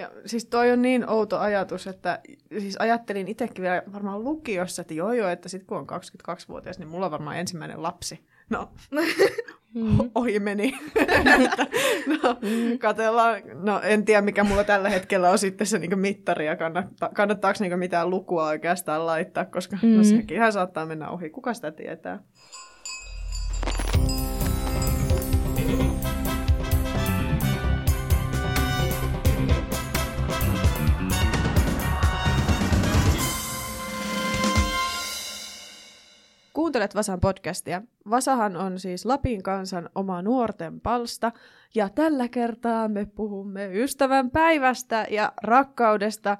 [0.00, 2.20] Ja siis toi on niin outo ajatus, että
[2.58, 6.88] siis ajattelin itsekin vielä varmaan lukiossa, että joo joo, että sitten kun on 22-vuotias, niin
[6.88, 8.24] mulla on varmaan ensimmäinen lapsi.
[8.50, 9.00] No, mm.
[10.14, 10.72] ohi meni.
[12.22, 12.36] no,
[12.78, 13.42] katellaan.
[13.54, 17.58] No, en tiedä, mikä mulla tällä hetkellä on sitten se niin mittari ja kannatta, kannattaako
[17.60, 19.96] niin mitään lukua oikeastaan laittaa, koska no, mm.
[19.96, 21.30] no, sekin saattaa mennä ohi.
[21.30, 22.22] Kuka sitä tietää?
[36.60, 37.82] Kuuntelet Vasan podcastia.
[38.10, 41.32] Vasahan on siis Lapin kansan oma nuorten palsta,
[41.74, 46.36] ja tällä kertaa me puhumme ystävän päivästä ja rakkaudesta,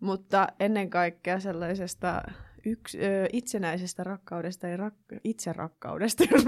[0.00, 2.22] mutta ennen kaikkea sellaisesta
[2.66, 2.98] yks, ö,
[3.32, 6.44] itsenäisestä rakkaudesta ja rak- itse rakkaudesta, jos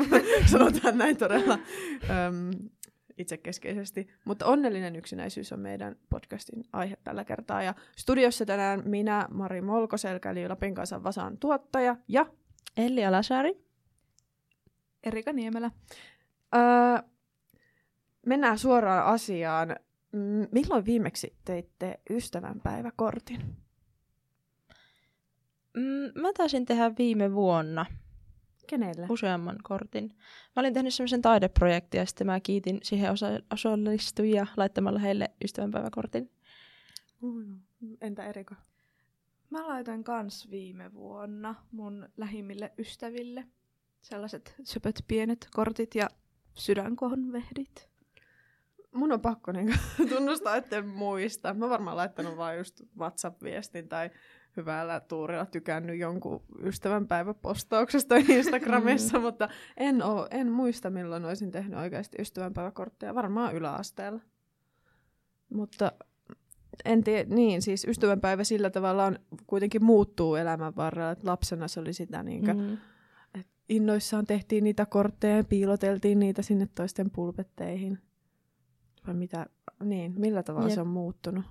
[0.50, 1.58] sanotaan näin todella
[2.10, 2.68] öm,
[3.18, 4.08] itsekeskeisesti.
[4.24, 7.62] Mutta onnellinen yksinäisyys on meidän podcastin aihe tällä kertaa.
[7.62, 12.26] Ja studiossa tänään minä, Mari Molkoselkä, eli Lapin kansan Vasan tuottaja, ja
[12.76, 13.64] Elli Alasari.
[15.02, 15.70] Erika Niemelä.
[16.54, 17.10] Öö,
[18.26, 19.76] mennään suoraan asiaan.
[20.52, 23.56] Milloin viimeksi teitte ystävänpäiväkortin?
[25.76, 27.86] Mm, mä taisin tehdä viime vuonna.
[28.66, 29.06] Kenelle?
[29.10, 30.08] Useamman kortin.
[30.56, 36.30] Mä olin tehnyt semmoisen taideprojektin ja sitten mä kiitin siihen osa- osallistujia laittamalla heille ystävänpäiväkortin.
[37.22, 37.60] Mm,
[38.00, 38.54] entä Erika?
[39.50, 43.44] Mä laitoin kans viime vuonna mun lähimmille ystäville
[44.00, 46.08] sellaiset söpöt pienet kortit ja
[46.54, 47.90] sydänkonvehdit.
[48.92, 49.74] Mun on pakko niin
[50.08, 51.54] tunnustaa, että muista.
[51.54, 54.10] Mä varmaan laittanut vain just WhatsApp-viestin tai
[54.56, 59.22] hyvällä tuurilla tykännyt jonkun ystävänpäiväpostauksesta Instagramissa, mm.
[59.22, 63.14] mutta en, oo, en muista milloin olisin tehnyt oikeasti ystävänpäiväkortteja.
[63.14, 64.20] Varmaan yläasteella.
[65.48, 65.92] Mutta
[66.84, 71.80] en tiedä, niin siis ystävänpäivä sillä tavalla on, kuitenkin muuttuu elämän varrella, että lapsena se
[71.80, 72.72] oli sitä niin kuin, mm.
[73.34, 77.98] että innoissaan tehtiin niitä kortteja ja piiloteltiin niitä sinne toisten pulpetteihin.
[79.06, 79.46] Vai mitä,
[79.84, 80.74] niin, millä tavalla Jep.
[80.74, 81.44] se on muuttunut?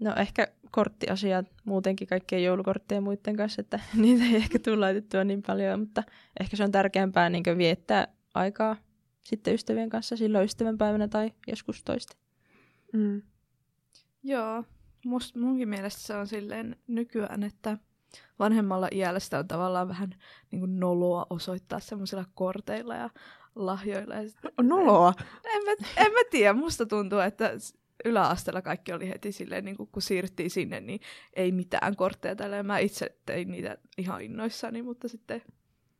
[0.00, 5.42] No ehkä korttiasiat muutenkin kaikkien joulukorttien muiden kanssa, että niitä ei ehkä tule laitettua niin
[5.42, 6.02] paljon, mutta
[6.40, 8.76] ehkä se on tärkeämpää niin viettää aikaa
[9.22, 12.16] sitten ystävien kanssa silloin ystävänpäivänä tai joskus toista.
[12.92, 13.22] Mm.
[14.24, 14.64] Joo,
[15.04, 17.78] must, munkin mielestä se on silleen nykyään, että
[18.38, 20.14] vanhemmalla iällä sitä on tavallaan vähän
[20.50, 23.10] niin kuin noloa osoittaa semmoisilla korteilla ja
[23.54, 24.14] lahjoilla.
[24.14, 25.12] Ja sit, noloa?
[25.44, 27.50] En mä, en mä tiedä, musta tuntuu, että
[28.04, 31.00] yläasteella kaikki oli heti silleen, niin kun siirryttiin sinne, niin
[31.34, 32.62] ei mitään kortteja tällä.
[32.62, 35.42] Mä itse tein niitä ihan innoissani, mutta sitten...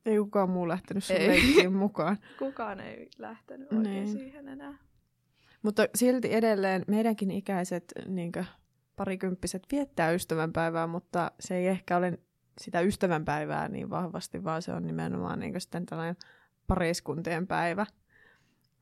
[0.06, 2.18] Ei kukaan muu lähtenyt sun mukaan.
[2.38, 4.08] kukaan ei lähtenyt oikein niin.
[4.08, 4.78] siihen enää.
[5.64, 8.32] Mutta silti edelleen meidänkin ikäiset niin
[8.96, 12.18] parikymppiset viettää ystävänpäivää, mutta se ei ehkä ole
[12.60, 16.16] sitä ystävänpäivää niin vahvasti, vaan se on nimenomaan niin sitten tällainen
[16.66, 17.86] pariskuntien päivä.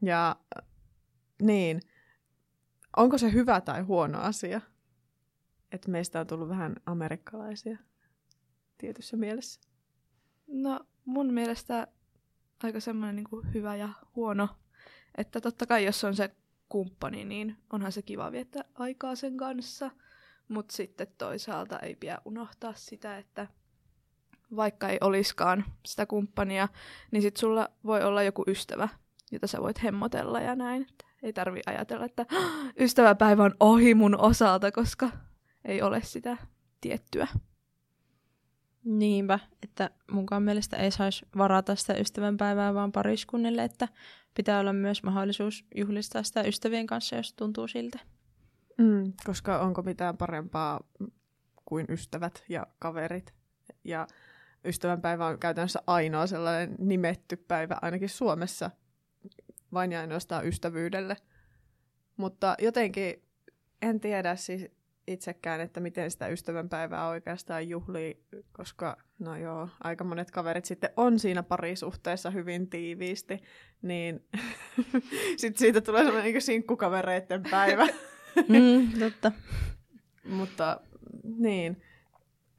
[0.03, 0.37] Ja
[1.43, 1.81] niin,
[2.97, 4.61] onko se hyvä tai huono asia,
[5.73, 7.79] että meistä on tullut vähän amerikkalaisia
[8.79, 9.61] tietyssä mielessä?
[10.47, 11.87] No mun mielestä
[12.63, 14.49] aika semmoinen niin hyvä ja huono,
[15.17, 16.37] että totta kai jos on se
[16.73, 19.91] kumppani, niin onhan se kiva viettää aikaa sen kanssa.
[20.49, 23.47] Mutta sitten toisaalta ei pidä unohtaa sitä, että
[24.57, 26.69] vaikka ei oliskaan sitä kumppania,
[27.11, 28.89] niin sitten sulla voi olla joku ystävä,
[29.33, 30.87] jota sä voit hemmotella ja näin.
[31.23, 32.27] Ei tarvi ajatella, että
[32.81, 35.11] ystäväpäivä on ohi mun osalta, koska
[35.65, 36.37] ei ole sitä
[36.81, 37.29] tiettyä.
[38.85, 43.89] Niinpä, että munkaan mielestä ei saisi varata sitä ystävänpäivää vaan pariskunnille, että
[44.35, 47.99] pitää olla myös mahdollisuus juhlistaa sitä ystävien kanssa, jos tuntuu siltä.
[48.79, 50.81] Mm, koska onko mitään parempaa
[51.65, 53.35] kuin ystävät ja kaverit.
[53.85, 54.07] Ja
[54.65, 58.71] ystävänpäivä on käytännössä ainoa sellainen nimetty päivä, ainakin Suomessa,
[59.73, 61.17] vain ja ainoastaan ystävyydelle.
[62.17, 63.23] Mutta jotenkin,
[63.83, 64.67] en tiedä, siis
[65.07, 71.19] itsekään, että miten sitä ystävänpäivää oikeastaan juhlii, koska no joo, aika monet kaverit sitten on
[71.19, 73.43] siinä parisuhteessa hyvin tiiviisti,
[73.83, 74.25] niin
[75.37, 77.87] sitten siitä tulee semmoinen niin sinkkukavereiden päivä.
[78.49, 79.33] mm, totta.
[80.25, 80.81] mutta
[81.23, 81.83] niin,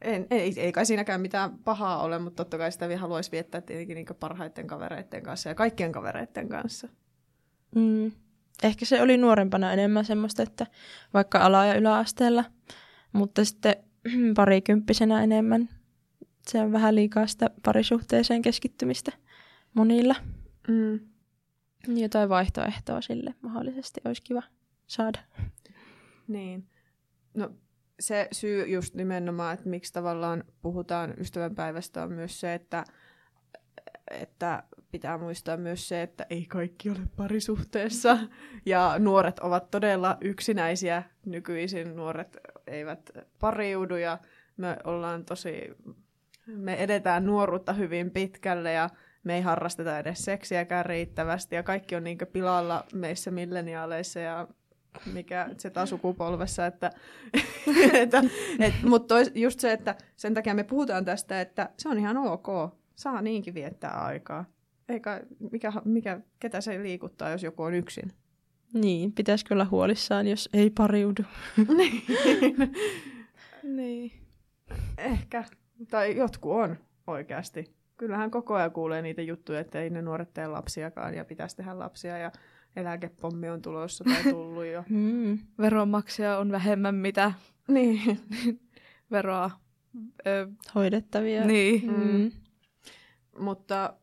[0.02, 3.62] en, ei, ei kai siinäkään mitään pahaa ole, mutta totta kai sitä vielä haluaisi viettää
[3.62, 6.88] tietenkin niin parhaiten kavereiden kanssa ja kaikkien kavereiden kanssa.
[7.76, 8.12] Mm
[8.64, 10.68] ehkä se oli nuorempana enemmän semmoista, että
[11.14, 12.46] vaikka ala- ja yläasteella,
[13.14, 13.76] mutta sitten
[14.36, 15.70] parikymppisenä enemmän.
[16.48, 19.12] Se on vähän liikaa sitä parisuhteeseen keskittymistä
[19.74, 20.16] monilla.
[20.68, 21.00] Mm.
[21.88, 24.44] Jotain vaihtoehtoa sille mahdollisesti olisi kiva
[24.88, 25.20] saada.
[26.28, 26.68] Niin.
[27.34, 27.52] No
[28.00, 32.84] se syy just nimenomaan, että miksi tavallaan puhutaan ystävänpäivästä on myös se, että,
[34.14, 38.18] että pitää muistaa myös se, että ei kaikki ole parisuhteessa.
[38.66, 41.04] Ja nuoret ovat todella yksinäisiä.
[41.26, 42.38] Nykyisin nuoret
[42.68, 44.18] eivät pariudu ja
[44.58, 45.72] me ollaan tosi,
[46.48, 48.90] me edetään nuoruutta hyvin pitkälle ja
[49.24, 54.48] me ei harrasteta edes seksiäkään riittävästi ja kaikki on niin pilalla meissä milleniaaleissa ja
[55.14, 56.92] mikä se taas sukupolvessa, että,
[58.04, 58.24] että
[58.60, 62.48] et, mutta just se, että sen takia me puhutaan tästä, että se on ihan ok,
[62.96, 64.46] saa niinkin viettää aikaa.
[64.90, 68.12] Eikä, mikä, mikä, ketä se liikuttaa, jos joku on yksin?
[68.74, 71.24] Niin, pitäisi kyllä huolissaan, jos ei pariudu.
[71.78, 72.02] niin.
[73.64, 74.12] Niin.
[74.98, 75.44] Ehkä.
[75.90, 77.74] Tai jotkut on oikeasti.
[77.98, 81.80] Kyllähän koko ajan kuulee niitä juttuja, että ei ne nuoret tee lapsiakaan ja pitäisi tehdä
[81.80, 82.32] lapsia ja
[82.76, 84.84] eläkepommi on tulossa tai tullut jo.
[84.90, 85.40] Mm.
[85.60, 87.34] Veronmaksaja on vähemmän mitä
[87.68, 88.20] niin.
[89.12, 89.52] veroa.
[90.28, 91.46] Ö, Hoidettavia.
[91.46, 91.92] niin.
[91.98, 92.32] Mm.
[93.40, 93.94] Mutta,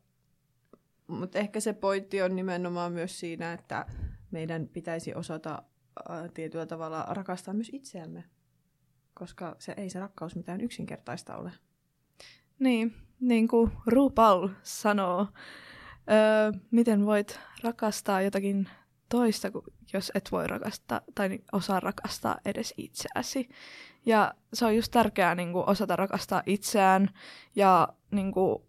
[1.07, 3.85] mutta ehkä se pointti on nimenomaan myös siinä, että
[4.31, 5.63] meidän pitäisi osata
[6.33, 8.23] tietyllä tavalla rakastaa myös itseämme.
[9.13, 11.51] Koska se ei se rakkaus mitään yksinkertaista ole.
[12.59, 15.27] Niin, niin kuin RuPaul sanoo,
[16.11, 18.69] öö, miten voit rakastaa jotakin
[19.09, 19.47] toista,
[19.93, 23.49] jos et voi rakastaa tai ni- osaa rakastaa edes itseäsi.
[24.05, 27.09] Ja se on just tärkeää niin kuin osata rakastaa itseään
[27.55, 28.63] ja niin kuin,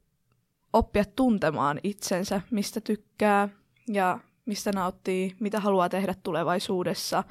[0.73, 3.49] oppia tuntemaan itsensä, mistä tykkää
[3.89, 7.25] ja mistä nauttii, mitä haluaa tehdä tulevaisuudessa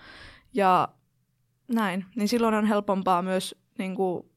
[0.54, 0.88] ja
[1.68, 2.06] näin.
[2.16, 4.32] Niin silloin on helpompaa myös niin kuin,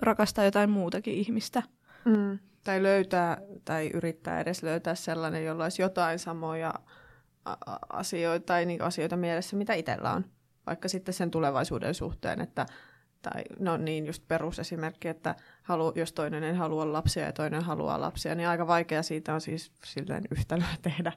[0.00, 1.62] rakastaa jotain muutakin ihmistä.
[2.04, 2.38] Mm.
[2.64, 6.74] Tai löytää, tai yrittää edes löytää sellainen, jolla olisi jotain samoja
[7.92, 10.24] asioita, tai niin asioita mielessä, mitä itsellä on.
[10.66, 12.66] Vaikka sitten sen tulevaisuuden suhteen, että
[13.22, 18.00] tai no niin, just perusesimerkki, että halu, jos toinen ei halua lapsia ja toinen haluaa
[18.00, 21.12] lapsia, niin aika vaikea siitä on siis silleen yhtälöä tehdä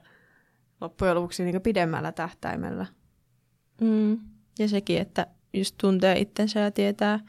[0.80, 2.86] loppujen lopuksi niin pidemmällä tähtäimellä.
[3.80, 4.18] Mm.
[4.58, 7.20] Ja sekin, että just tuntee itsensä ja tietää,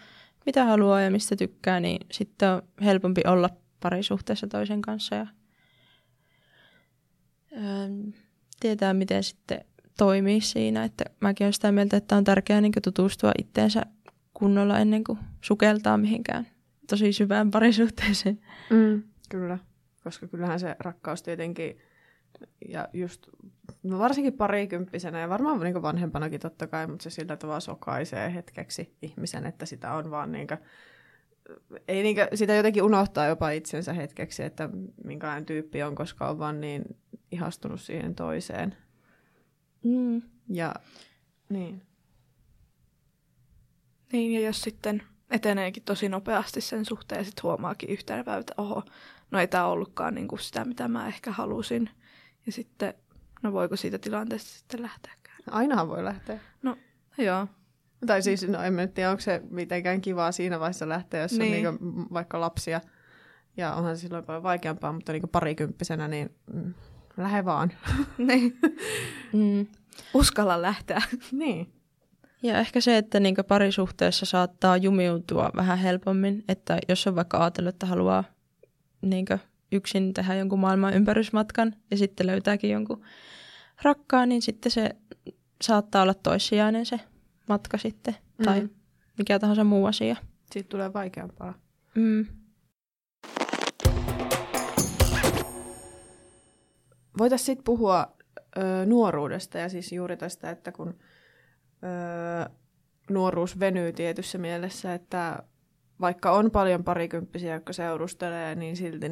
[0.46, 5.28] mitä haluaa ja mistä tykkää, niin sitten on helpompi olla parisuhteessa toisen kanssa ja
[7.58, 8.10] ähm,
[8.60, 9.66] tietää, miten sitten
[9.98, 10.84] toimii siinä.
[10.84, 13.86] Että mäkin olen sitä mieltä, että on tärkeää niin tutustua itteensä
[14.38, 16.48] kunnolla ennen kuin sukeltaa mihinkään
[16.90, 18.40] tosi syvään parisuhteeseen.
[18.70, 19.04] Mm.
[19.30, 19.58] Kyllä,
[20.04, 21.78] koska kyllähän se rakkaus tietenkin,
[22.70, 23.28] ja just
[23.84, 28.96] no varsinkin parikymppisenä ja varmaan niin vanhempanakin totta kai, mutta se sillä tavalla sokaisee hetkeksi
[29.02, 30.60] ihmisen, että sitä on vaan niin kuin,
[31.88, 34.70] ei niin kuin, sitä jotenkin unohtaa jopa itsensä hetkeksi, että
[35.04, 36.84] minkälainen tyyppi on, koska on vaan niin
[37.32, 38.76] ihastunut siihen toiseen.
[39.84, 40.22] Mm.
[40.50, 40.76] Ja
[41.50, 41.82] niin.
[44.14, 48.84] Niin, ja jos sitten eteneekin tosi nopeasti sen suhteen ja sitten huomaakin päivänä, että oho,
[49.32, 51.90] no ei tämä ollutkaan niin kuin sitä, mitä mä ehkä halusin.
[52.46, 52.94] Ja sitten,
[53.44, 55.38] no voiko siitä tilanteesta sitten lähteäkään?
[55.52, 56.40] Ainahan voi lähteä.
[56.64, 56.78] No,
[57.18, 57.48] joo.
[58.08, 61.68] Tai siis, no en mä tiedä, onko se mitenkään kivaa siinä vaiheessa lähteä, jos niin.
[61.68, 61.86] on Niin.
[61.96, 62.82] niinku vaikka lapsia.
[63.58, 66.74] Ja onhan se silloin paljon vaikeampaa, mutta niinku parikymppisenä, niin mm,
[67.18, 67.72] lähde vaan.
[68.18, 68.58] niin.
[69.34, 69.68] Mm.
[70.14, 71.02] Uskalla lähteä.
[71.32, 71.74] niin.
[72.48, 77.76] Ja ehkä se, että niin parisuhteessa saattaa jumiutua vähän helpommin, että jos on vaikka ajatellut,
[77.76, 78.24] että haluaa
[79.02, 79.26] niin
[79.72, 83.02] yksin tehdä jonkun maailman ympärysmatkan ja sitten löytääkin jonkun
[83.82, 84.90] rakkaan, niin sitten se
[85.62, 87.00] saattaa olla toissijainen se
[87.50, 88.70] matka sitten, tai Mm.
[89.18, 90.16] mikä tahansa muu asia.
[90.52, 91.54] Siitä tulee vaikeampaa.
[91.96, 92.26] Mm.
[97.18, 98.08] Voitaisiin sitten puhua
[98.58, 100.96] ö, nuoruudesta ja siis juuri tästä, että kun
[103.10, 105.44] nuoruus venyy tietyssä mielessä, että
[106.02, 109.08] vaikka on paljon parikymppisiä, jotka seurustelee, niin silti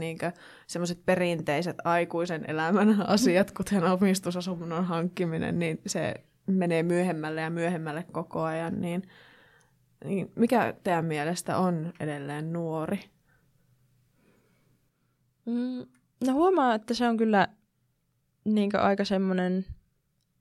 [0.68, 6.14] semmoiset perinteiset aikuisen elämän asiat, kuten omistusasunnon hankkiminen, niin se
[6.48, 8.82] menee myöhemmälle ja myöhemmälle koko ajan.
[8.82, 9.04] Niin,
[10.04, 13.00] niin mikä teidän mielestä on edelleen nuori?
[15.46, 15.86] Mm.
[16.26, 17.48] No huomaa, että se on kyllä
[18.46, 19.66] niin aika semmoinen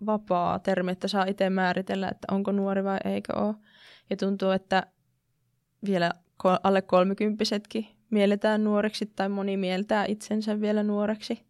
[0.07, 3.55] vapaa termi, että saa itse määritellä, että onko nuori vai eikö ole.
[4.11, 4.87] Ja tuntuu, että
[5.87, 6.11] vielä
[6.63, 11.45] alle kolmekymppisetkin mielletään nuoreksi tai moni mieltää itsensä vielä nuoreksi.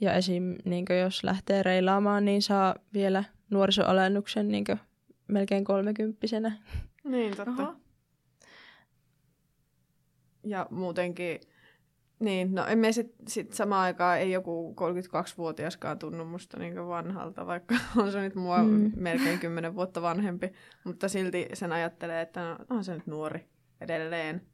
[0.00, 0.56] Ja esim.
[0.64, 4.64] Niin jos lähtee reilaamaan, niin saa vielä nuorisoalennuksen niin
[5.28, 6.52] melkein kolmekymppisenä.
[7.04, 7.62] Niin, totta.
[7.62, 7.74] Oho.
[10.44, 11.40] Ja muutenkin
[12.18, 17.74] Niin, no emme sitten sit samaan aikaan ei joku 32-vuotiaskaan tunnu musta niin vanhalta, vaikka
[17.96, 18.92] on se nyt mua mm.
[18.96, 20.52] melkein 10 vuotta vanhempi,
[20.84, 23.48] mutta silti sen ajattelee, että no, on se nyt nuori
[23.80, 24.46] edelleen.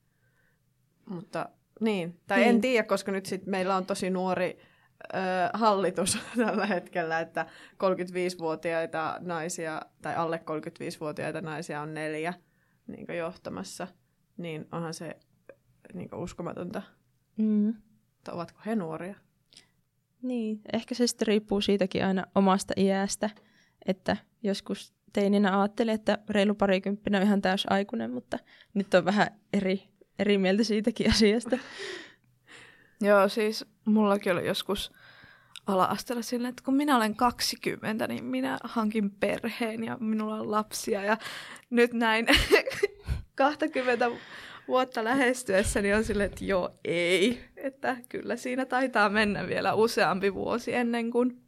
[1.05, 1.49] Mutta
[1.81, 2.49] niin, tai niin.
[2.49, 4.59] en tiedä, koska nyt sit meillä on tosi nuori
[5.15, 5.19] ö,
[5.55, 12.35] hallitus tällä hetkellä, että 35-vuotiaita naisia tai alle 35-vuotiaita naisia on neljä
[12.87, 13.89] niin johtamassa,
[14.37, 15.17] niin onhan se
[15.95, 16.83] niin uskomatonta
[17.37, 17.75] Mm.
[18.15, 19.15] Mutta ovatko he nuoria?
[20.23, 23.31] Niin, ehkä se sitten riippuu siitäkin aina omasta iästä,
[23.87, 28.39] että joskus teininä ajattelin, että reilu parikymppinen on ihan aikuinen, mutta
[28.75, 29.83] nyt on vähän eri,
[30.19, 31.59] eri mieltä siitäkin asiasta.
[33.01, 34.93] Joo, siis mullakin oli joskus
[35.67, 41.05] ala-asteella silleen, että kun minä olen 20, niin minä hankin perheen ja minulla on lapsia
[41.05, 41.17] ja
[41.71, 42.27] nyt näin
[43.35, 44.11] 20
[44.69, 47.45] vuotta lähestyessäni on silleen, että joo, ei.
[47.57, 51.43] Että kyllä siinä taitaa mennä vielä useampi vuosi ennen kuin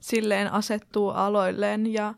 [0.00, 1.92] silleen asettuu aloilleen.
[1.92, 2.14] Ja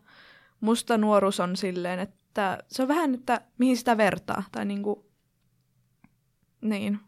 [0.61, 4.43] musta nuoruus on silleen, että se on vähän, että mihin sitä vertaa.
[4.53, 5.11] Tai niinku,
[6.61, 6.99] niin.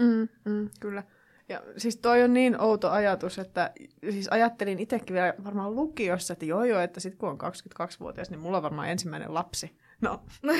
[0.00, 1.02] Mm, mm, kyllä.
[1.48, 3.72] Ja siis toi on niin outo ajatus, että
[4.10, 8.40] siis ajattelin itsekin vielä varmaan lukiossa, että joo joo, että sitten kun on 22-vuotias, niin
[8.40, 9.78] mulla on varmaan ensimmäinen lapsi.
[10.00, 10.22] No,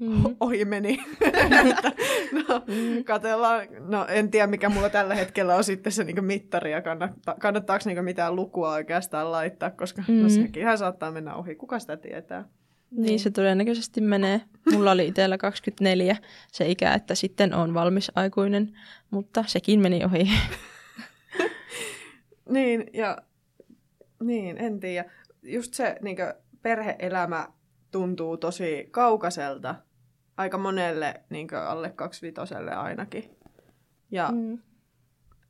[0.00, 0.36] mm.
[0.40, 0.96] ohi meni.
[2.48, 3.04] no, mm.
[3.04, 3.66] katellaan.
[3.78, 7.82] No, en tiedä, mikä mulla tällä hetkellä on sitten se niin mittari ja kannatta, kannattaako
[7.86, 10.14] niin mitään lukua oikeastaan laittaa, koska mm.
[10.14, 11.54] no, sekin ihan saattaa mennä ohi.
[11.54, 12.44] Kuka sitä tietää?
[12.90, 14.40] Niin, niin se todennäköisesti menee.
[14.72, 16.16] Mulla oli itsellä 24
[16.52, 18.72] se ikä, että sitten on valmis aikuinen,
[19.10, 20.30] mutta sekin meni ohi.
[22.54, 23.18] niin, ja
[24.22, 25.10] niin, en tiedä.
[25.42, 26.16] Just se niin
[26.62, 27.48] perheelämä
[27.90, 29.74] tuntuu tosi kaukaiselta
[30.38, 33.36] aika monelle niin alle kaksivitoselle ainakin.
[34.10, 34.58] Ja mm.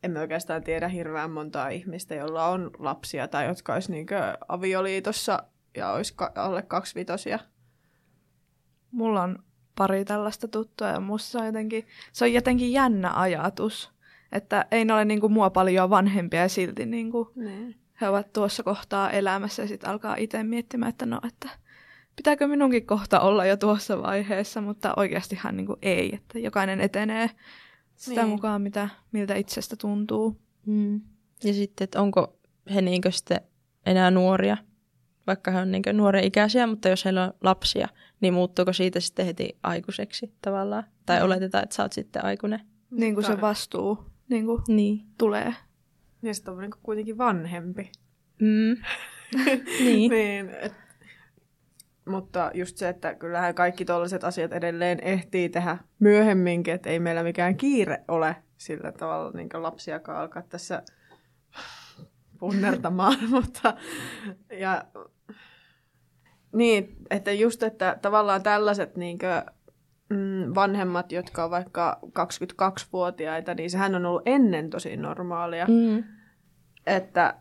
[0.03, 4.07] emme oikeastaan tiedä hirveän montaa ihmistä, jolla on lapsia tai jotka olisi niin
[4.49, 5.43] avioliitossa
[5.77, 7.39] ja olisi alle kaksivitosia.
[8.91, 9.39] Mulla on
[9.77, 13.91] pari tällaista tuttua ja musta on jotenkin, se on jotenkin jännä ajatus,
[14.33, 17.29] että ei ne ole niin kuin mua paljon vanhempia ja silti niin kuin
[18.01, 21.49] he ovat tuossa kohtaa elämässä ja sitten alkaa itse miettimään, että no, että
[22.19, 27.31] pitääkö minunkin kohta olla jo tuossa vaiheessa, mutta oikeastihan niin kuin ei, että jokainen etenee
[27.97, 28.31] sitä niin.
[28.31, 30.41] mukaan, mitä, miltä itsestä tuntuu.
[30.67, 31.01] Mm.
[31.45, 32.39] Ja sitten, että onko
[32.75, 33.41] he niin sitten
[33.87, 34.57] enää nuoria,
[35.27, 37.89] vaikka he on niin nuoria ikäisiä, mutta jos heillä on lapsia,
[38.21, 40.85] niin muuttuuko siitä sitten heti aikuiseksi tavallaan?
[41.07, 41.25] Tai mm.
[41.25, 42.61] oletetaan, että sä oot sitten aikuinen.
[42.91, 45.07] Niin kuin se vastuu niin kuin niin.
[45.19, 45.55] tulee.
[46.23, 47.93] Ja sitten on niin kuitenkin vanhempi.
[48.41, 48.77] Mm.
[49.85, 50.11] niin.
[50.11, 50.88] niin et
[52.09, 57.23] mutta just se, että kyllähän kaikki tuollaiset asiat edelleen ehtii tehdä myöhemminkin, että ei meillä
[57.23, 60.83] mikään kiire ole sillä tavalla niin lapsiakaan alkaa tässä
[62.39, 63.75] punnertamaan, mutta
[64.59, 64.85] ja,
[66.53, 69.43] niin, että just, että tavallaan tällaiset niin kuin,
[70.09, 75.67] mm, vanhemmat, jotka on vaikka 22-vuotiaita, niin sehän on ollut ennen tosi normaalia.
[75.67, 76.05] Mm.
[76.87, 77.35] Että,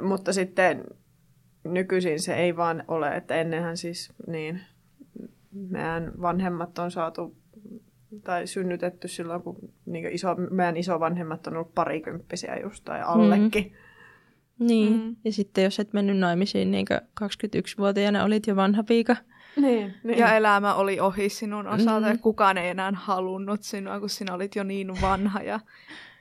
[0.00, 0.84] mutta sitten
[1.64, 4.60] nykyisin se ei vaan ole, että ennenhän siis niin,
[5.52, 7.36] meidän vanhemmat on saatu
[8.24, 13.64] tai synnytetty silloin, kun niin iso, meidän isovanhemmat on ollut parikymppisiä just tai allekin.
[13.64, 14.66] Mm-hmm.
[14.66, 15.16] Niin, mm-hmm.
[15.24, 16.86] ja sitten jos et mennyt naimisiin niin
[17.24, 19.16] 21-vuotiaana, olit jo vanha piika.
[19.56, 20.18] Niin, niin.
[20.18, 22.12] Ja elämä oli ohi sinun osalta mm-hmm.
[22.12, 25.60] ja kukaan ei enää halunnut sinua, kun sinä olit jo niin vanha ja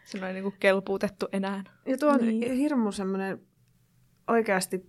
[0.05, 1.63] sinua ei niin kelpuutettu enää.
[1.85, 2.53] Ja tuo on niin.
[2.53, 3.41] hirmu semmoinen
[4.27, 4.85] oikeasti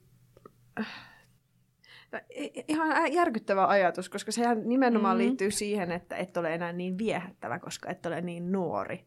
[2.68, 5.28] ihan järkyttävä ajatus, koska sehän nimenomaan mm-hmm.
[5.28, 9.04] liittyy siihen, että et ole enää niin viehättävä, koska et ole niin nuori.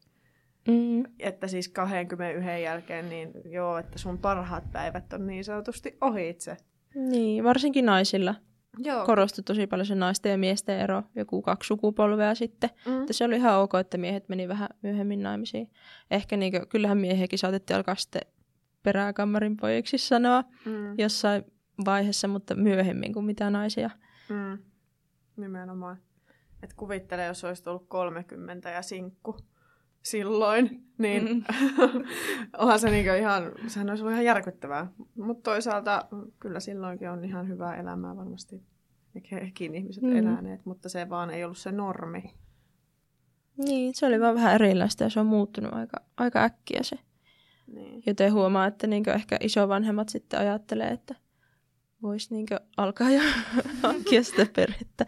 [0.68, 1.04] Mm-hmm.
[1.20, 6.58] Että siis 21 jälkeen, niin joo, että sun parhaat päivät on niin sanotusti ohi itse.
[6.96, 8.36] Niin, varsinkin naisilla.
[8.78, 9.06] Joo.
[9.06, 12.70] Korostui tosi paljon se naisten ja miesten ero, joku kaksi sukupolvea sitten.
[12.86, 13.02] Mm.
[13.02, 15.70] Että se oli ihan ok, että miehet meni vähän myöhemmin naimisiin.
[16.12, 18.22] Ehkä niin kyllähän miehiäkin saatettiin alkaa sitten
[18.84, 21.00] peräkammarin pojiksi sanoa mm.
[21.00, 21.44] jossain
[21.86, 23.90] vaiheessa, mutta myöhemmin kuin mitä naisia.
[24.30, 24.58] Mm.
[25.38, 25.98] Nimenomaan.
[26.64, 29.38] Et kuvittele, jos olisit ollut 30 ja sinkku
[30.04, 31.44] silloin, niin mm.
[32.58, 34.88] onhan se niinku ihan, sehän olisi ollut ihan järkyttävää.
[35.16, 36.06] Mutta toisaalta
[36.40, 38.64] kyllä silloinkin on ihan hyvää elämää varmasti
[39.32, 40.16] hekin ihmiset mm.
[40.16, 42.34] eläneet, mutta se vaan ei ollut se normi.
[43.58, 47.00] Niin, se oli vaan vähän erilaista ja se on muuttunut aika, aika äkkiä se.
[47.68, 48.04] Niin.
[48.06, 51.16] Joten huomaa, että niin ehkä isovanhemmat sitten ajattelee, että
[52.04, 53.22] voisi niin alkaa jo
[53.84, 55.06] hankkia sitä perhettä.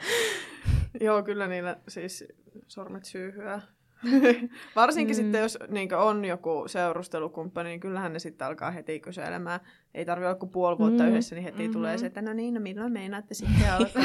[1.01, 2.23] Joo, kyllä niillä siis
[2.67, 3.61] sormet syyhyää
[4.75, 5.17] Varsinkin Mm.
[5.23, 9.59] sitten, jos niin on joku seurustelukumppani, niin kyllähän ne sitten alkaa heti kyselemään.
[9.93, 11.09] Ei tarvitse olla kuin puoli vuotta Mm.
[11.09, 11.73] yhdessä, niin heti Mhm.
[11.73, 14.03] tulee se, että no niin, no milloin meinaatte sitten alkaa.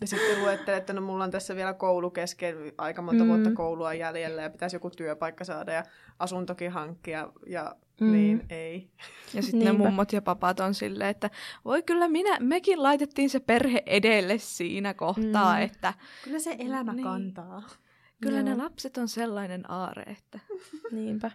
[0.00, 3.28] ja sitten luettelee, että no mulla on tässä vielä koulu kesken, aika monta Mm.
[3.28, 5.82] vuotta koulua jäljellä ja pitäisi joku työpaikka saada ja
[6.18, 8.12] asuntokin hankkia ja Mm.
[8.12, 8.90] niin ei.
[9.34, 11.30] Ja sitten ne mummot ja papat on silleen, että
[11.64, 15.62] voi kyllä minä, mekin laitettiin se perhe edelle siinä kohtaa, Mm.
[15.62, 17.02] että Kyllä se elämä Niin.
[17.04, 17.62] kantaa.
[18.22, 18.58] kyllä ne Joo.
[18.62, 20.38] lapset on sellainen aare, että
[20.92, 21.30] Niinpä.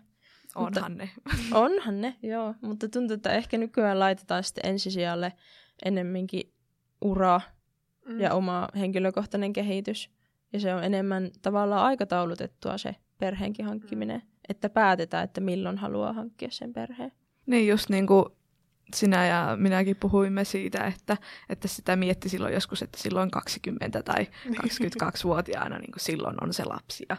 [0.55, 1.09] onhan ne.
[1.51, 2.55] Onhan ne, joo.
[2.61, 5.33] Mutta tuntuu, että ehkä nykyään laitetaan sitten ensisijalle
[5.85, 6.53] ennemminkin
[7.01, 7.41] ura
[8.07, 8.19] Mm.
[8.19, 10.09] ja oma henkilökohtainen kehitys.
[10.53, 14.21] Ja se on enemmän tavallaan aikataulutettua se perheenkin hankkiminen.
[14.51, 17.11] Että päätetään, että milloin haluaa hankkia sen perheen.
[17.45, 18.25] Niin just niin kuin
[18.95, 21.17] sinä ja minäkin puhuimme siitä, että,
[21.49, 26.65] että sitä mietti silloin joskus, että silloin 20 tai 22-vuotiaana niin kuin silloin on se
[26.65, 27.17] lapsi ja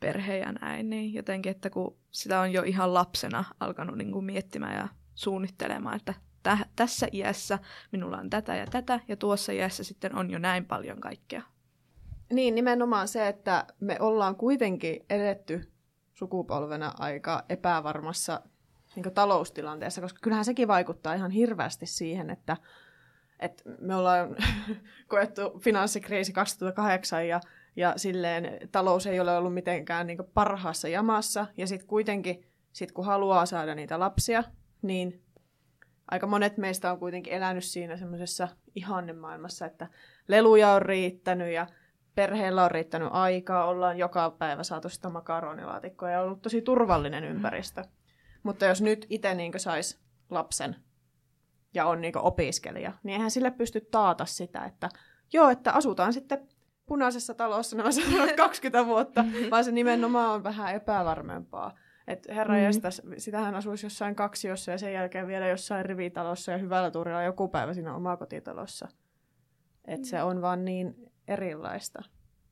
[0.00, 0.90] perhe ja näin.
[0.90, 5.96] Niin jotenkin, että kun sitä on jo ihan lapsena alkanut niin kuin miettimään ja suunnittelemaan,
[5.96, 7.58] että tä- tässä iässä
[7.92, 11.42] minulla on tätä ja tätä ja tuossa iässä sitten on jo näin paljon kaikkea.
[12.32, 15.73] Niin, nimenomaan se, että me ollaan kuitenkin edetty
[16.14, 18.40] sukupolvena aika epävarmassa
[18.96, 22.56] niin taloustilanteessa, koska kyllähän sekin vaikuttaa ihan hirveästi siihen, että,
[23.40, 24.36] että me ollaan
[25.08, 27.40] koettu finanssikriisi 2008 ja,
[27.76, 31.46] ja silleen talous ei ole ollut mitenkään niin parhaassa jamassa.
[31.56, 34.44] Ja sitten kuitenkin, sit kun haluaa saada niitä lapsia,
[34.82, 35.22] niin
[36.10, 39.86] aika monet meistä on kuitenkin elänyt siinä semmoisessa ihannemaailmassa, että
[40.28, 41.66] leluja on riittänyt ja
[42.14, 47.84] perheellä on riittänyt aikaa, ollaan joka päivä saatu sitä makaronilaatikkoa ja ollut tosi turvallinen ympäristö.
[48.42, 49.98] Mutta jos nyt itse niin saisi
[50.30, 50.76] lapsen
[51.74, 54.88] ja on niin opiskelija, niin eihän sille pysty taata sitä, että
[55.32, 56.48] joo, että asutaan sitten
[56.86, 61.74] punaisessa talossa nämä seuraavat 20 vuotta, vaan se nimenomaan on vähän epävarmempaa.
[62.08, 62.60] Että herra Mm.
[62.60, 62.64] mm.
[62.64, 67.48] jästäs, sitähän asuisi jossain kaksiossa ja sen jälkeen vielä jossain rivitalossa ja hyvällä tuurilla joku
[67.48, 68.88] päivä siinä omakotitalossa.
[69.84, 72.02] Että se on vaan niin erilaista.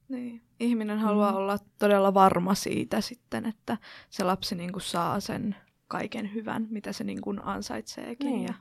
[0.09, 0.43] Niin.
[0.61, 1.37] Ihminen haluaa Mm.
[1.37, 3.76] olla todella varma siitä sitten, että
[4.11, 5.56] se lapsi niin kuin saa sen
[5.89, 8.26] kaiken hyvän, mitä se niin kuin ansaitseekin.
[8.32, 8.43] Niin.
[8.45, 8.54] Ja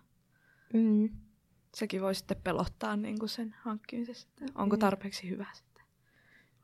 [0.74, 1.10] Mm.
[1.76, 4.80] sekin voi sitten pelottaa niin kuin sen hankkimisessa, että onko Niin.
[4.82, 5.84] tarpeeksi hyvä sitten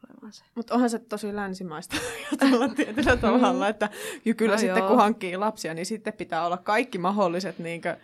[0.09, 0.43] olemaan se.
[0.55, 1.95] Mutta onhan se tosi länsimaista
[2.31, 3.89] ajatella tietyllä tavalla, että
[4.25, 4.87] ja kyllä No sitten joo.
[4.87, 7.97] kun hankkii lapsia, niin sitten pitää olla kaikki mahdolliset niinkö,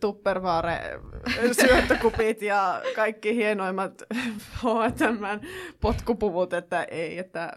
[0.00, 0.80] tuppervaare
[1.60, 4.02] syöttökupit ja kaikki hienoimmat
[4.62, 5.46] H&M
[5.80, 7.52] potkupuvut, että ei, että,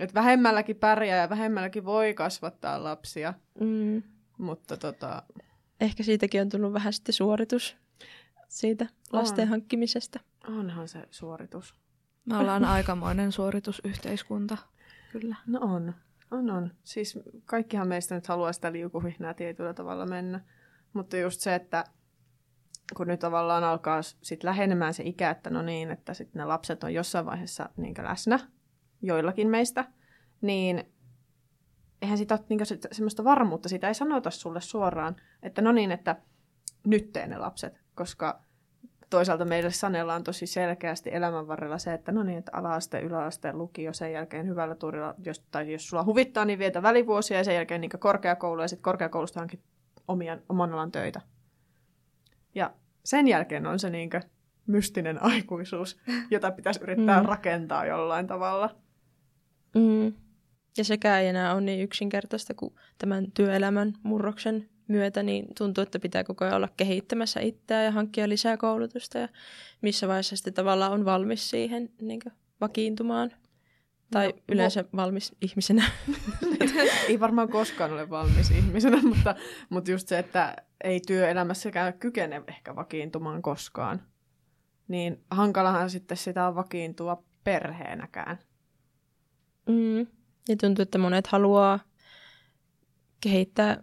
[0.00, 4.02] että vähemmälläkin pärjää ja vähemmälläkin voi kasvattaa lapsia, Mm.
[4.38, 5.22] mutta tota,
[5.80, 7.76] Ehkä siitäkin on tullut vähän sitten suoritus
[8.48, 9.48] siitä lasten On.
[9.48, 10.20] hankkimisesta.
[10.48, 11.74] onhan se suoritus.
[12.24, 14.56] Me ollaan aikamoinen suoritusyhteiskunta,
[15.12, 15.36] kyllä.
[15.46, 15.94] No on,
[16.30, 16.70] on, on.
[16.84, 20.40] Siis kaikkihan meistä nyt haluaa sitä liukuhihnaa tietyllä tavalla mennä.
[20.98, 21.84] Mutta just se, että
[22.96, 26.84] kun nyt tavallaan alkaa sit lähenemään se ikä, että no niin, että sit ne lapset
[26.84, 28.38] on jossain vaiheessa niin läsnä,
[29.02, 29.84] joillakin meistä,
[30.40, 30.92] niin
[32.02, 32.60] eihän sitä ole niin
[32.92, 36.16] semmoista varmuutta, sitä ei sanota sulle suoraan, että no niin, että
[36.86, 38.42] nyt tee ne lapset, koska
[39.10, 43.92] toisaalta meille sanellaan tosi selkeästi elämän varrella se, että no niin, että ala-aste, yläaste, lukio,
[43.92, 47.80] sen jälkeen hyvällä tuurilla, jos, tai jos sulla huvittaa, niin vietä välivuosia ja sen jälkeen
[47.80, 49.60] niin korkeakoulu ja sitten korkeakoulusta hankit
[50.08, 51.20] omia, oman alan töitä.
[52.54, 54.10] Ja sen jälkeen on se niin
[54.66, 55.98] mystinen aikuisuus,
[56.30, 57.28] jota pitäisi yrittää Mm.
[57.28, 58.76] rakentaa jollain tavalla.
[59.74, 60.12] Mm.
[60.78, 65.98] Ja sekään ei enää ole niin yksinkertaista kuin tämän työelämän murroksen myötä, niin tuntuu, että
[65.98, 69.28] pitää koko ajan olla kehittämässä itseään ja hankkia lisää koulutusta ja
[69.82, 72.20] missä vaiheessa sitten tavallaan on valmis siihen niin
[72.60, 73.30] vakiintumaan.
[74.10, 75.90] Tai No, yleensä valmis ihmisenä.
[77.08, 79.34] ei varmaan koskaan ole valmis ihmisenä, mutta,
[79.68, 84.02] mutta just se, että ei työelämässäkään kykene ehkä vakiintumaan koskaan.
[84.88, 88.38] Niin hankalahan sitten sitä on vakiintua perheenäkään.
[89.68, 90.06] Mm.
[90.48, 91.80] Ja tuntuu, että monet haluaa
[93.20, 93.82] kehittää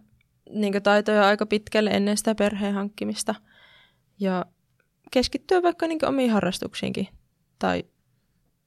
[0.50, 3.34] niin taitoja aika pitkälle ennen sitä perheen hankkimista
[4.20, 4.46] ja
[5.10, 7.08] keskittyä vaikka niin omiin harrastuksiinkin
[7.58, 7.84] tai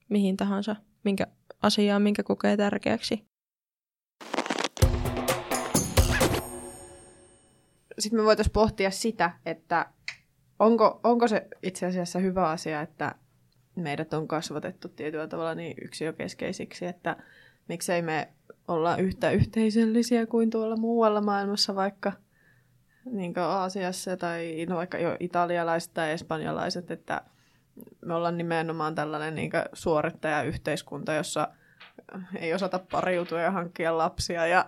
[0.10, 1.28] mihin tahansa, minkä
[1.62, 3.26] asiaan, minkä kokee tärkeäksi.
[8.00, 9.86] Sitten me voitaisiin pohtia sitä, että
[10.60, 13.16] onko, onko se itse asiassa hyvä asia, että
[13.76, 17.18] meidät on kasvatettu tietyllä tavalla niin yksilökeskeisiksi, että
[17.68, 18.34] miksei me
[18.68, 22.12] olla yhtä yhteisöllisiä kuin tuolla muualla maailmassa, vaikka
[23.06, 27.22] niin Aasiassa tai no vaikka jo italialaiset tai espanjalaiset, että
[28.06, 31.48] me ollaan nimenomaan tällainen niin suorittajayhteiskunta, jossa
[32.40, 34.66] ei osata pariutua ja hankkia lapsia ja,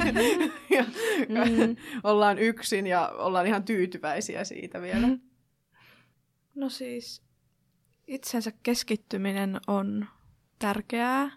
[0.76, 0.84] ja
[1.28, 1.76] Mm.
[2.10, 5.08] ollaan yksin ja ollaan ihan tyytyväisiä siitä vielä.
[6.54, 7.22] No siis
[8.06, 10.06] itsensä keskittyminen on
[10.58, 11.30] tärkeää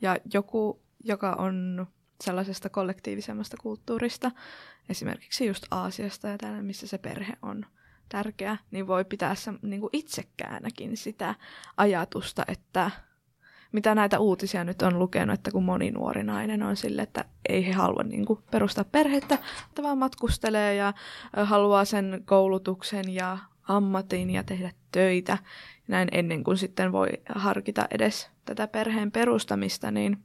[0.00, 1.86] ja joku, joka on
[2.24, 4.30] sellaisesta kollektiivisemmasta kulttuurista,
[4.88, 7.66] esimerkiksi just Aasiasta ja täällä, missä se perhe on
[8.08, 11.34] tärkeä, niin voi pitää se, niin kuin itsekäänäkin sitä
[11.76, 12.90] ajatusta, että
[13.72, 17.66] mitä näitä uutisia nyt on lukenut, että kun moni nuori nainen on sille, että ei
[17.66, 20.92] he halua niin kuin perustaa perhettä, että vaan matkustelee ja
[21.36, 25.38] haluaa sen koulutuksen ja ammatin ja tehdä töitä
[25.88, 30.18] näin ennen kuin sitten voi harkita edes tätä perheen perustamista, niin,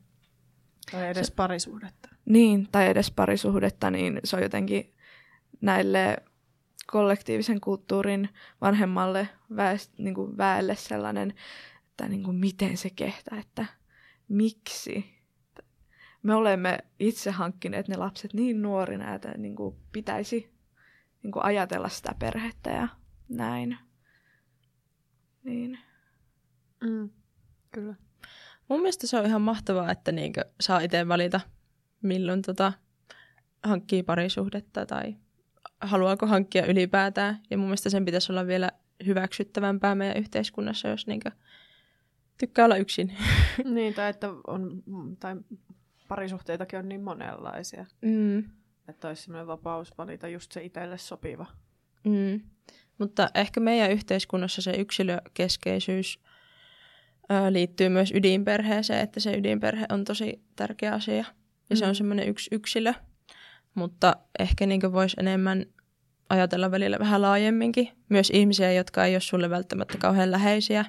[0.91, 2.09] Tai edes parisuhdetta.
[2.25, 4.93] niin tai edes parisuhdetta, niin se on jotenkin
[5.61, 6.17] näille
[6.91, 8.29] kollektiivisen kulttuurin
[8.61, 11.33] vanhemmalle väest, niin kuin väelle sellainen,
[11.89, 13.65] että niin kuin miten se kehtää, että
[14.27, 15.13] miksi
[16.23, 20.53] me olemme itse hankkineet ne lapset niin nuorina, että niin kuin pitäisi
[21.23, 22.87] niin kuin ajatella sitä perhettä ja
[23.29, 23.77] näin.
[25.43, 25.79] Niin.
[26.81, 27.09] Mm.
[27.71, 27.95] Kyllä.
[28.69, 31.41] Mun mielestä se on ihan mahtavaa, että niinkö saa itse valita,
[32.01, 32.73] milloin tota
[33.63, 35.15] hankkii parisuhdetta tai
[35.83, 37.39] haluaako hankkia ylipäätään.
[37.49, 38.71] Ja mun mielestä sen pitäisi olla vielä
[39.05, 41.31] hyväksyttävämpää meidän yhteiskunnassa, jos niinkö
[42.37, 43.17] tykkää olla yksin.
[43.75, 44.83] niin, tai että on,
[45.19, 45.35] tai
[46.07, 47.85] parisuhteitakin on niin monenlaisia.
[48.01, 48.43] Mm.
[48.87, 51.45] Että olisi sellainen vapaus valita just se itselle sopiva.
[52.03, 52.41] Mm.
[52.97, 56.19] Mutta ehkä meidän yhteiskunnassa se yksilökeskeisyys
[57.31, 61.15] ö, liittyy myös ydinperheeseen, että se ydinperhe on tosi tärkeä asia.
[61.15, 61.25] Ja
[61.69, 61.75] mm.
[61.75, 61.95] se on Mm.
[61.95, 62.93] semmoinen yksi yksilö.
[63.75, 65.65] Mutta ehkä niin voisi enemmän
[66.33, 67.89] ajatella välillä vähän laajemminkin.
[68.09, 70.85] Myös ihmisiä, jotka ei ole sulle välttämättä kauhean läheisiä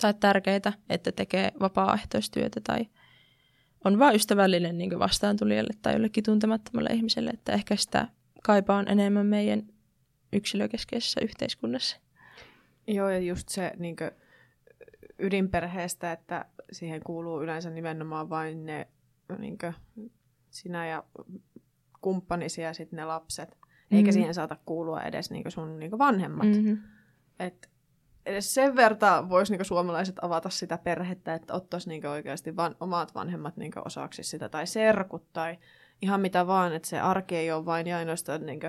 [0.00, 2.86] tai tärkeitä, että tekee vapaaehtoistyötä tai
[3.84, 8.08] on vaan ystävällinen niin vastaantulijalle tai jollekin tuntemattomalle ihmiselle, että ehkä sitä
[8.42, 9.62] kaipaan enemmän meidän
[10.32, 11.96] yksilökeskeisessä yhteiskunnassa.
[12.86, 13.96] Joo, ja just se niin
[15.18, 18.88] ydinperheestä, että siihen kuuluu yleensä nimenomaan vain ne
[19.38, 19.58] niin
[20.50, 21.04] sinä ja
[22.00, 23.61] kumppanisi ja sitten ne lapset.
[23.92, 24.12] Eikä Mhm.
[24.12, 26.46] siihen saata kuulua edes niin sun niin vanhemmat.
[26.46, 26.78] Mm-hmm.
[27.38, 27.70] Et
[28.26, 33.14] edes sen verta voisi niin suomalaiset avata sitä perhettä, että ottaisi niin oikeasti van, omat
[33.14, 35.58] vanhemmat niin osaksi sitä, tai serkut, tai
[36.02, 38.60] ihan mitä vaan, että se arki ei ole vain ja ainoastaan niin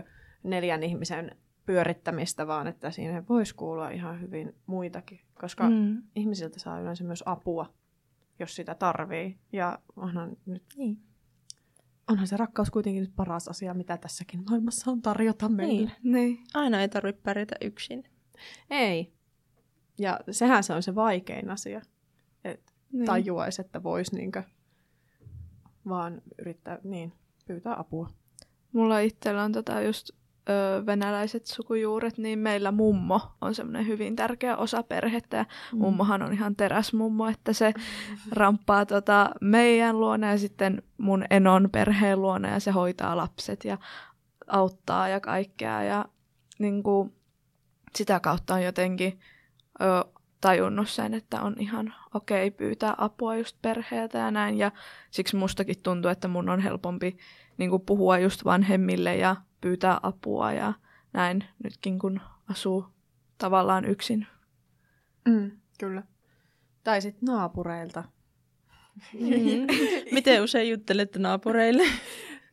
[0.43, 1.31] neljän ihmisen
[1.65, 5.69] pyörittämistä, vaan että siinä voisi kuulua ihan hyvin muitakin, koska.
[5.69, 6.01] Mm.
[6.15, 7.73] ihmisiltä saa yleensä myös apua,
[8.39, 9.37] jos sitä tarvii.
[9.51, 10.97] Ja onhan, nyt, Niin.
[12.09, 15.91] Onhan se rakkaus kuitenkin nyt paras asia, mitä tässäkin maailmassa on tarjota meille.
[16.03, 16.13] Niin.
[16.13, 16.45] Niin.
[16.53, 18.03] Aina ei tarvitse pärjätä yksin.
[18.69, 19.13] Ei.
[19.97, 21.81] Ja sehän se on se vaikein asia,
[22.43, 23.05] että niin.
[23.05, 24.43] tajuaisi, että voisi niinkö
[25.89, 27.13] vaan yrittää niin,
[27.47, 28.09] pyytää apua.
[28.73, 30.09] Mulla itsellä on tota just
[30.49, 35.37] ö, venäläiset sukujuuret, niin meillä mummo on semmoinen hyvin tärkeä osa perhettä.
[35.37, 37.73] Ja mummohan on ihan teräsmummo, että se
[38.31, 43.77] ramppaa tota meidän luona ja sitten mun enon perheen luona ja se hoitaa lapset ja
[44.47, 45.83] auttaa ja kaikkea.
[45.83, 46.05] Ja
[46.59, 47.13] niin kuin,
[47.95, 49.19] sitä kautta on jotenkin
[49.81, 49.85] ö,
[50.43, 54.57] tajunnut sen, että on ihan okei okay pyytää apua just perheeltä ja näin.
[54.57, 54.71] Ja
[55.11, 57.17] siksi mustakin tuntuu, että mun on helpompi
[57.57, 60.73] niin kuin puhua just vanhemmille ja pyytää apua ja
[61.13, 62.85] näin nytkin kun asuu
[63.37, 64.27] tavallaan yksin.
[65.27, 66.03] Mm, kyllä.
[66.83, 68.03] Tai sitten naapureilta.
[69.13, 69.67] Mm.
[70.11, 71.83] Miten usein juttelette naapureille?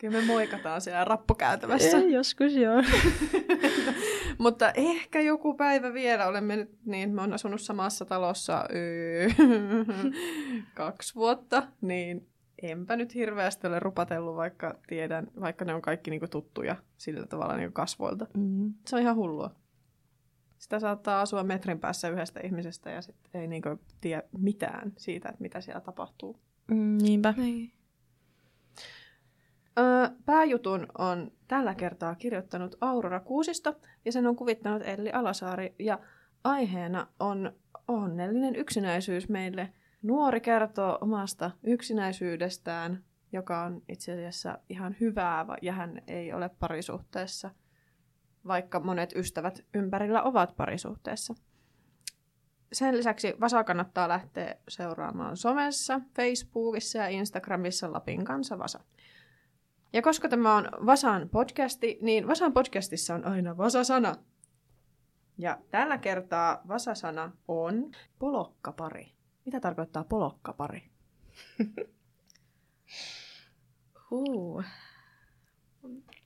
[0.01, 1.99] Kyllä me moikataan siellä rappukäytävässä.
[1.99, 2.83] Ei, joskus joo.
[4.39, 8.65] Mutta ehkä joku päivä vielä olemme nyt, niin mä oon asunut samassa talossa
[10.75, 12.29] kaksi vuotta, niin
[12.63, 17.57] enpä nyt hirveästi ole rupatellut, vaikka tiedän, vaikka ne on kaikki niinku tuttuja sillä tavalla
[17.57, 18.27] niinku kasvoilta.
[18.37, 18.75] Mm.
[18.87, 19.51] Se on ihan hullua.
[20.59, 23.69] Sitä saattaa asua metrin päässä yhdestä ihmisestä ja sitten ei niinku
[24.01, 26.37] tiedä mitään siitä, että mitä siellä tapahtuu.
[26.71, 27.35] Mm, niinpä.
[27.37, 27.73] Niin.
[30.27, 35.99] Pääjutun on tällä kertaa kirjoittanut Aurora Kuusisto ja sen on kuvittanut Elli Alasaari ja
[36.45, 37.53] aiheena on
[37.89, 39.73] onnellinen yksinäisyys meille.
[40.03, 47.51] Nuori kertoo omasta yksinäisyydestään, joka on itse asiassa ihan hyvää ja hän ei ole parisuhteessa,
[48.47, 51.35] vaikka monet ystävät ympärillä ovat parisuhteessa.
[52.73, 58.81] Sen lisäksi Vasa kannattaa lähteä seuraamaan somessa, Facebookissa ja Instagramissa Lapin kanssa Vasa.
[59.93, 64.15] Ja koska tämä on Vasan podcasti, niin Vasan podcastissa on aina Vasasana.
[65.39, 69.13] Ja tällä kertaa Vasasana on polokkapari.
[69.45, 70.83] Mitä tarkoittaa polokkapari?
[74.13, 74.65] Uh.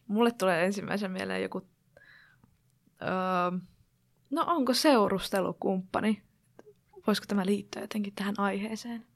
[0.07, 1.63] Mulle tulee ensimmäisen mieleen joku...
[3.03, 3.59] Öö,
[4.31, 6.23] no onko seurustelukumppani?
[7.07, 9.07] Voisiko tämä liittyä jotenkin tähän aiheeseen?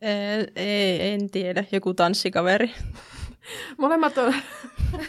[0.00, 1.64] Ei, ei, en tiedä.
[1.72, 2.70] Joku tanssikaveri.
[3.78, 4.34] Molemmat on,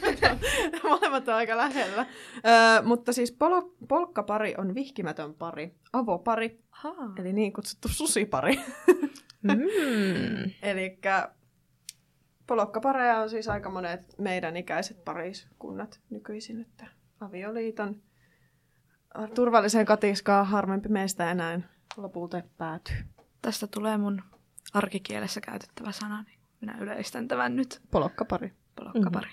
[0.90, 2.06] molemmat on aika lähellä.
[2.36, 7.14] Ö, mutta siis polo, polkkapari on vihkimätön pari, avopari, Haa.
[7.20, 8.60] eli niin kutsuttu susipari.
[9.44, 10.52] Mm.
[10.62, 11.00] Eli
[12.48, 16.88] polokkapareja on siis aika monet meidän ikäiset pariskunnat nykyisin, että
[17.20, 18.02] avioliiton
[19.36, 21.60] turvalliseen katiskaan harvempi meistä enää
[21.98, 22.96] lopulta päätyy.
[23.42, 24.22] Tästä tulee mun
[24.74, 27.82] arkikielessä käytettävä sana, niin minä yleistän tämän nyt.
[27.92, 28.54] Polokkapari.
[28.76, 29.30] Polokkapari.